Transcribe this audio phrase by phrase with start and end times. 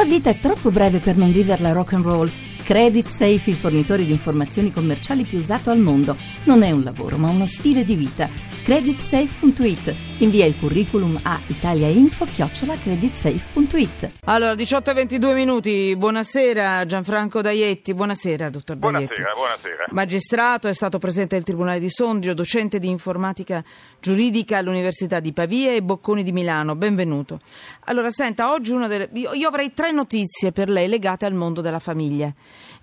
[0.00, 2.30] La vita è troppo breve per non viverla rock and roll.
[2.64, 7.18] Credit Safe, il fornitore di informazioni commerciali più usato al mondo, non è un lavoro,
[7.18, 8.49] ma uno stile di vita.
[8.62, 9.94] Creditsafe.it.
[10.18, 14.10] Invia il curriculum a italiainfo-creditsafe.it.
[14.24, 15.96] Allora, 18 e 22 minuti.
[15.96, 17.94] Buonasera Gianfranco Daietti.
[17.94, 19.22] Buonasera, dottor Daietti.
[19.22, 19.86] Buonasera, buonasera.
[19.92, 23.64] Magistrato, è stato presente al Tribunale di Sondrio, docente di informatica
[23.98, 26.76] giuridica all'Università di Pavia e Bocconi di Milano.
[26.76, 27.40] Benvenuto.
[27.86, 29.08] Allora, senta, oggi una delle...
[29.14, 32.30] io, io avrei tre notizie per lei legate al mondo della famiglia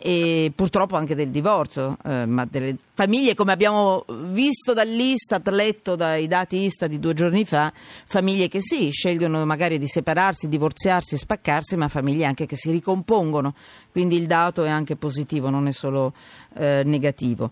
[0.00, 6.28] e purtroppo anche del divorzio, eh, ma delle famiglie come abbiamo visto dall'Istat, letto dai
[6.28, 7.72] dati Istat di due giorni fa,
[8.06, 13.54] famiglie che sì, scelgono magari di separarsi, divorziarsi, spaccarsi, ma famiglie anche che si ricompongono,
[13.90, 16.12] quindi il dato è anche positivo, non è solo
[16.56, 17.50] eh, negativo.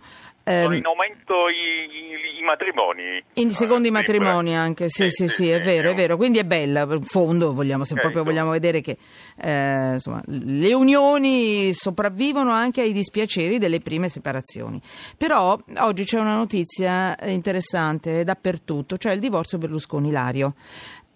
[0.49, 3.21] Sono in aumento i, i, i matrimoni.
[3.33, 4.63] In secondi Ah, matrimoni sembra.
[4.65, 6.17] anche, sì, sì, sì, è vero, è vero.
[6.17, 8.97] Quindi è bella, in fondo, vogliamo, se Eh, proprio vogliamo vedere che
[9.39, 14.81] eh, insomma, le unioni sopravvivono anche ai dispiaceri delle prime separazioni.
[15.17, 20.55] Però oggi c'è una notizia interessante dappertutto, cioè il divorzio Berlusconi-Lario.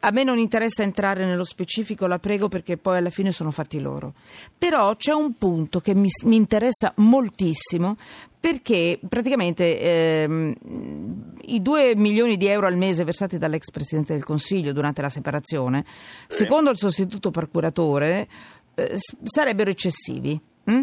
[0.02, 3.80] A me non interessa entrare nello specifico, la prego, perché poi alla fine sono fatti
[3.80, 4.14] loro.
[4.56, 7.98] Però c'è un punto che mi, mi interessa moltissimo
[8.40, 10.54] perché praticamente ehm,
[11.42, 15.84] i 2 milioni di euro al mese versati dall'ex Presidente del Consiglio durante la separazione,
[16.26, 18.26] secondo il sostituto procuratore,
[18.74, 20.40] eh, sarebbero eccessivi.
[20.72, 20.82] Mm?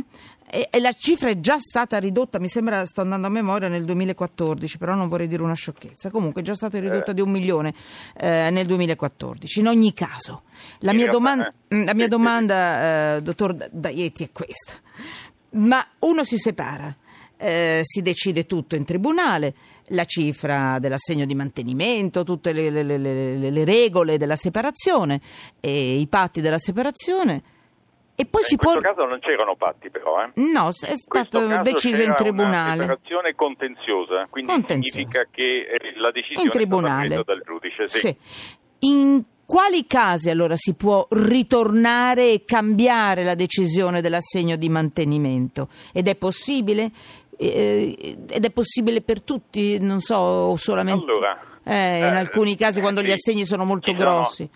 [0.49, 3.83] E, e la cifra è già stata ridotta, mi sembra, sto andando a memoria, nel
[3.83, 6.09] 2014, però non vorrei dire una sciocchezza.
[6.09, 7.73] Comunque è già stata ridotta di un milione
[8.15, 9.59] eh, nel 2014.
[9.59, 10.43] In ogni caso,
[10.79, 11.75] la mia, realtà, doman- eh.
[11.75, 14.71] mm, la mia domanda, eh, dottor Da- Daietti, è questa.
[15.51, 16.95] Ma uno si separa,
[17.35, 19.53] eh, si decide tutto in tribunale,
[19.87, 25.19] la cifra dell'assegno di mantenimento, tutte le- le- le- le regole della separazione
[25.59, 27.41] e i patti della separazione.
[28.19, 28.71] E poi si in può...
[28.71, 30.31] questo caso non c'erano patti però, eh.
[30.41, 32.83] No, è stato deciso in tribunale.
[32.83, 34.97] Una separazione contenziosa, quindi Contenziosa.
[34.97, 37.07] significa che eh, la decisione In è stata tribunale.
[37.07, 37.87] presa dal giudice.
[37.87, 37.99] Sì.
[37.99, 38.17] Sì.
[38.79, 45.69] In quali casi allora si può ritornare e cambiare la decisione dell'assegno di mantenimento?
[45.93, 46.89] Ed è possibile?
[47.37, 49.79] Eh, ed è possibile per tutti?
[49.79, 51.03] Non so, solamente...
[51.03, 54.49] Allora, Eh, in eh, alcuni casi quando gli assegni sono molto sono- grossi.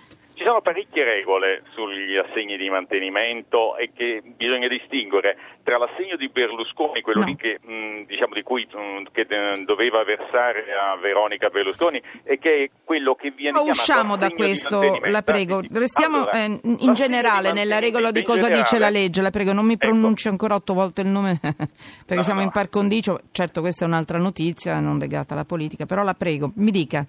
[0.51, 7.01] Sono parecchie regole sugli assegni di mantenimento e che bisogna distinguere tra l'assegno di Berlusconi,
[7.01, 7.25] quello No.
[7.27, 12.37] lì che, mh, diciamo di cui mh, che, eh, doveva versare a Veronica Berlusconi e
[12.37, 15.61] che è quello che viene Ma usciamo da questo, la prego.
[15.71, 19.21] Restiamo Allora, eh, in generale nella regola di cosa in dice la generale- legge.
[19.21, 19.87] La prego, non mi Ecco.
[19.87, 22.45] pronunci ancora otto volte il nome perché No, siamo no.
[22.47, 23.21] in par condicio.
[23.31, 27.05] Certo, questa è un'altra notizia non legata alla politica, però la prego, mi dica.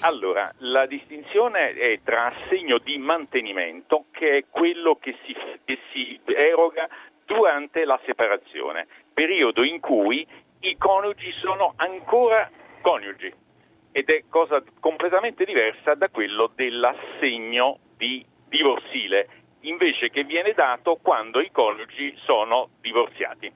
[0.00, 5.34] Allora, la distinzione è tra assegno di mantenimento, che è quello che si,
[5.64, 6.88] che si eroga
[7.24, 10.26] durante la separazione, periodo in cui
[10.60, 13.32] i coniugi sono ancora coniugi
[13.92, 19.28] ed è cosa completamente diversa da quello dell'assegno di divorzile,
[19.60, 23.50] invece che viene dato quando i coniugi sono divorziati.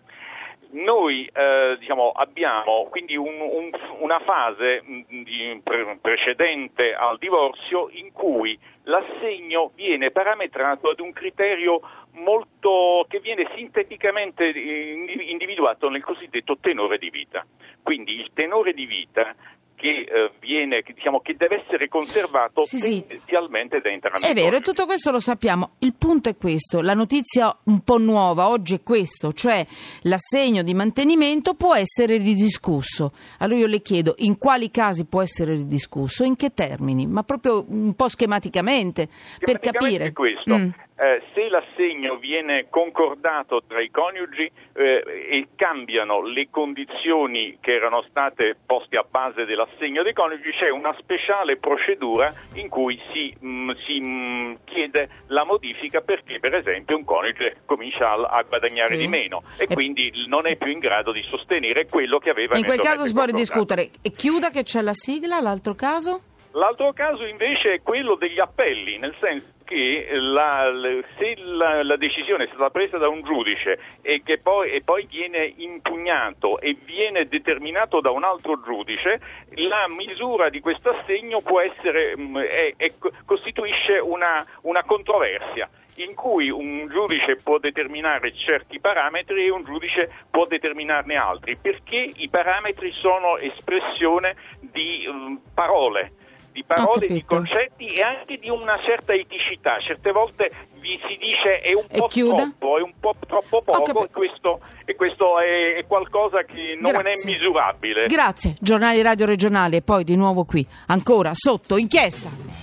[0.73, 7.89] Noi eh, diciamo, abbiamo quindi un- un- una fase mh, di- pre- precedente al divorzio
[7.91, 11.81] in cui l'assegno viene parametrato ad un criterio
[12.13, 17.45] molto, che viene sinteticamente eh, indi- individuato nel cosiddetto tenore di vita.
[17.83, 19.35] Quindi il tenore di vita
[19.81, 23.05] che, eh, viene, che, diciamo, che deve essere conservato Sì, sì.
[23.07, 25.71] tendenzialmente da entrambi È vero, e tutto questo lo sappiamo.
[25.79, 29.67] Il punto è questo, la notizia un po' nuova oggi è questo, cioè
[30.03, 33.11] l'assegno di mantenimento può essere ridiscusso.
[33.39, 37.65] Allora io le chiedo in quali casi può essere ridiscusso, in che termini, ma proprio
[37.67, 40.07] un po' schematicamente per Schematicamente capire.
[40.07, 40.57] è questo.
[40.59, 40.71] Mm.
[41.03, 48.03] Eh, se l'assegno viene concordato tra i coniugi eh, e cambiano le condizioni che erano
[48.11, 53.73] state poste a base dell'assegno dei coniugi, c'è una speciale procedura in cui si, mh,
[53.87, 59.01] si, mh, chiede la modifica perché per esempio un coniuge comincia a, a guadagnare Sì.
[59.01, 62.59] di meno e, E- quindi non è più in grado di sostenere quello che aveva
[62.59, 63.89] In quel caso si può ridiscutere.
[64.03, 66.25] E chiuda che c'è la sigla, l'altro caso?
[66.53, 70.73] L'altro caso invece è quello degli appelli, nel senso che la-
[71.17, 75.07] se la, la decisione è stata presa da un giudice e che poi, e poi
[75.09, 79.21] viene impugnato e viene determinato da un altro giudice,
[79.55, 82.93] la misura di questo assegno può essere, mh, è- è-
[83.25, 90.11] costituisce una, una controversia in cui un giudice può determinare certi parametri e un giudice
[90.31, 96.13] può determinarne altri, perché i parametri sono espressione di mh, parole
[96.61, 99.79] di parole, di concetti e anche di una certa eticità.
[99.79, 104.11] Certe volte vi si dice è un po' troppo, è un po' troppo poco e
[104.11, 107.13] questo, e questo è, è, qualcosa che non Grazie.
[107.13, 108.07] è misurabile.
[108.07, 112.60] Grazie, giornali radio regionali e poi di nuovo qui, ancora sotto inchiesta.